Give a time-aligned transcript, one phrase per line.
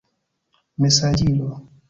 [0.85, 1.53] mesaĝilo